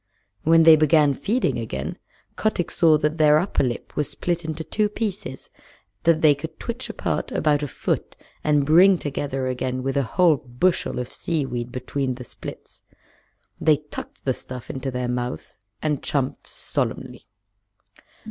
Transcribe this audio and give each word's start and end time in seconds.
When 0.41 0.63
they 0.63 0.75
began 0.75 1.13
feeding 1.13 1.59
again 1.59 1.95
Kotick 2.35 2.71
saw 2.71 2.97
that 2.97 3.19
their 3.19 3.37
upper 3.37 3.61
lip 3.63 3.95
was 3.95 4.09
split 4.09 4.43
into 4.43 4.63
two 4.63 4.89
pieces 4.89 5.51
that 6.05 6.21
they 6.21 6.33
could 6.33 6.57
twitch 6.59 6.89
apart 6.89 7.31
about 7.31 7.61
a 7.61 7.67
foot 7.67 8.15
and 8.43 8.65
bring 8.65 8.97
together 8.97 9.45
again 9.45 9.83
with 9.83 9.95
a 9.95 10.01
whole 10.17 10.37
bushel 10.37 10.97
of 10.97 11.13
seaweed 11.13 11.71
between 11.71 12.15
the 12.15 12.23
splits. 12.23 12.81
They 13.59 13.77
tucked 13.77 14.25
the 14.25 14.33
stuff 14.33 14.71
into 14.71 14.89
their 14.89 15.07
mouths 15.07 15.59
and 15.83 16.01
chumped 16.01 16.47
solemnly. 16.47 17.25